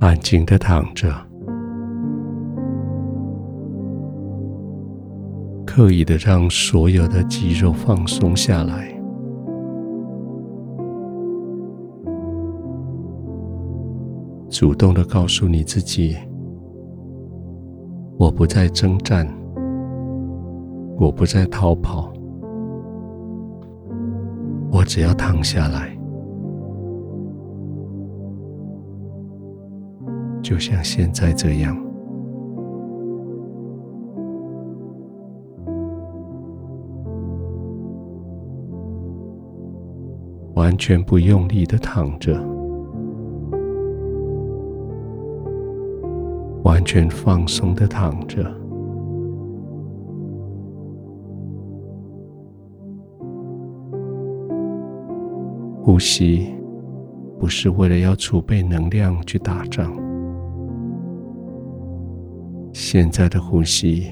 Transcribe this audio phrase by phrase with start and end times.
[0.00, 1.14] 安静的躺着，
[5.66, 8.88] 刻意的让所有的肌肉放松下来，
[14.48, 16.16] 主动的告诉你自己：
[18.16, 19.28] 我不再征战，
[20.98, 22.10] 我不再逃跑，
[24.72, 25.99] 我只要躺下来。
[30.50, 31.80] 就像现在这样，
[40.54, 42.34] 完全不用力的躺着，
[46.64, 48.44] 完全放松的躺着，
[55.80, 56.52] 呼吸
[57.38, 60.09] 不是为了要储备能量去打仗。
[62.72, 64.06] 现在的呼吸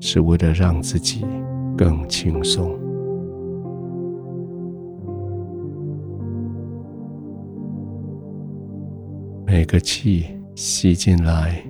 [0.00, 1.24] 是为了让自己
[1.76, 2.78] 更轻松。
[9.46, 11.62] 每个气吸进来，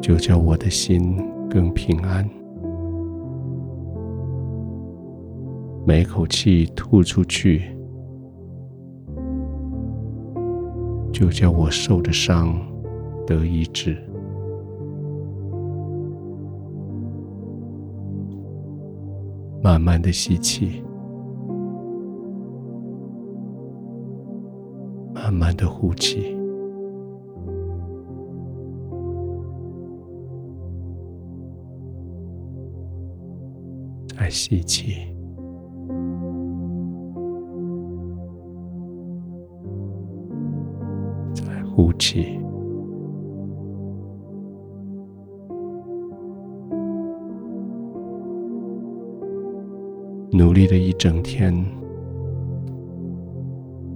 [0.00, 1.16] 就叫我的心
[1.48, 2.24] 更平安；
[5.84, 7.76] 每口气吐出去。
[11.20, 12.58] 就叫我受的伤
[13.26, 13.94] 得医治。
[19.62, 20.82] 慢慢的吸气，
[25.12, 26.34] 慢慢的呼气，
[34.16, 35.19] 再吸气。
[41.82, 42.38] 呼气，
[50.30, 51.54] 努力了一整天，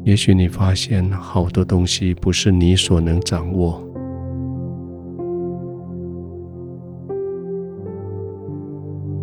[0.05, 3.78] 也许你发现好多东西不是你所能掌握。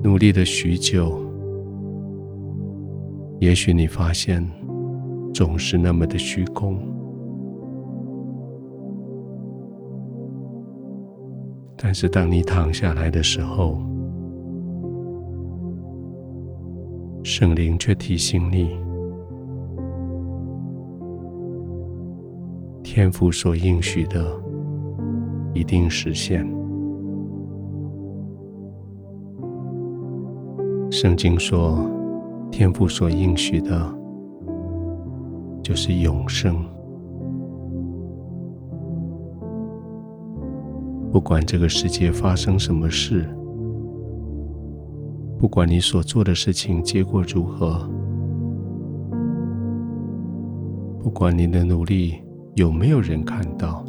[0.04, 1.20] 努力了许久，
[3.40, 4.48] 也许你发现
[5.34, 6.78] 总是那么的虚空。
[11.84, 13.82] 但是，当你躺下来的时候，
[17.24, 18.78] 圣灵却提醒你：
[22.84, 24.24] 天父所应许的
[25.56, 26.48] 一定实现。
[30.92, 31.90] 圣经说，
[32.52, 33.92] 天父所应许的，
[35.64, 36.64] 就是永生。
[41.22, 43.30] 不管这个世界发生什么事，
[45.38, 47.88] 不管你所做的事情结果如何，
[51.00, 52.16] 不管你的努力
[52.56, 53.86] 有没有人看到，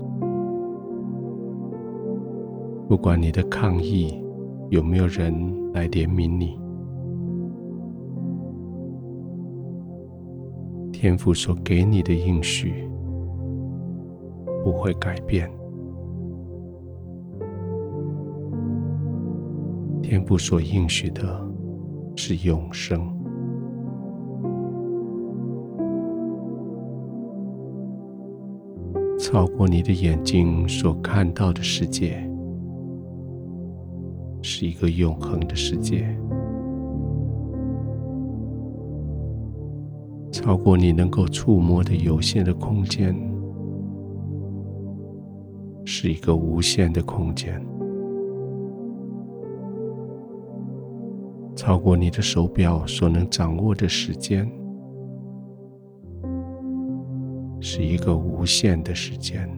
[2.86, 4.22] 不管你的抗议
[4.68, 5.32] 有没有人
[5.72, 6.60] 来怜悯你，
[10.92, 12.86] 天父所给你的应许
[14.62, 15.50] 不会改变。
[20.12, 21.22] 天父所应许的
[22.16, 23.00] 是永生，
[29.18, 32.30] 超过你的眼睛所看到的世界，
[34.42, 36.14] 是一个永恒的世界，
[40.30, 43.16] 超过你能够触摸的有限的空间，
[45.86, 47.58] 是一个无限的空间。
[51.54, 54.50] 超过你的手表所能掌握的时间，
[57.60, 59.48] 是一个无限的时间。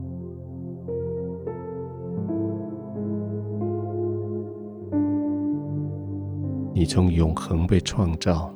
[6.75, 8.52] 你从永恒被创造，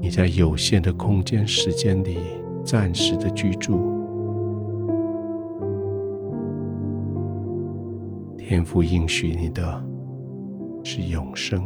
[0.00, 2.18] 你在有限的空间时间里
[2.64, 3.99] 暂时的居住。
[8.42, 9.62] 天父应许你的
[10.82, 11.62] 是永生，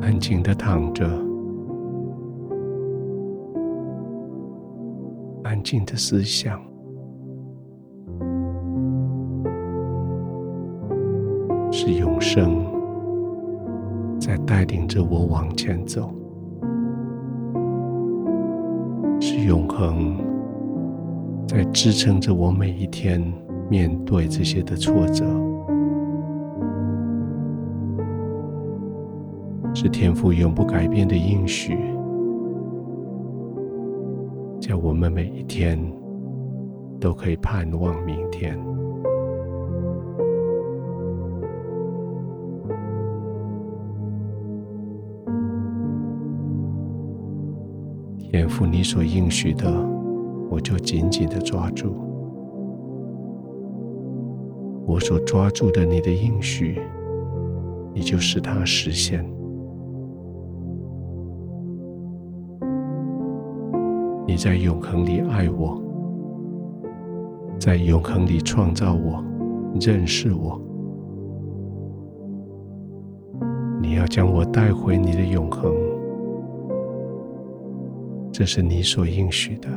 [0.00, 1.06] 安静的躺着，
[5.42, 6.58] 安静的思想，
[11.70, 12.64] 是永生
[14.18, 16.10] 在带领着我往前走，
[19.36, 20.16] 是永恒
[21.44, 23.20] 在支撑着我每一天
[23.68, 25.24] 面对这些的挫折，
[29.74, 31.76] 是天赋永不改变的应许，
[34.60, 35.76] 叫我们每一天
[37.00, 38.56] 都可以盼望明天。
[48.36, 49.64] 天父，你所应许的，
[50.50, 51.86] 我就紧紧的抓住；
[54.84, 56.80] 我所抓住的你的应许，
[57.94, 59.24] 你就使它实现。
[64.26, 65.80] 你在永恒里爱我，
[67.56, 69.22] 在永恒里创造我，
[69.80, 70.60] 认识我。
[73.80, 75.72] 你要将我带回你的永恒。
[78.36, 79.68] 这是你所应许的。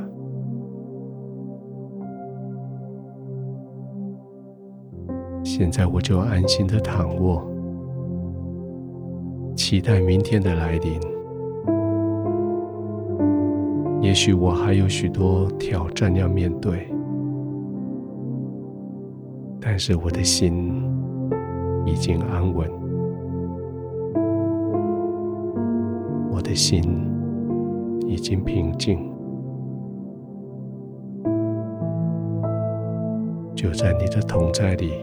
[5.43, 7.47] 现在我就安心的躺卧，
[9.55, 10.99] 期待明天的来临。
[14.01, 16.91] 也许我还有许多挑战要面对，
[19.61, 20.83] 但是我的心
[21.85, 22.67] 已经安稳，
[26.31, 26.81] 我的心。
[28.07, 28.97] 已经平静，
[33.53, 34.93] 就在你的同在里，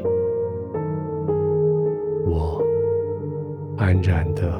[2.26, 2.62] 我
[3.76, 4.58] 安然的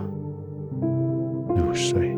[1.57, 2.14] 入睡。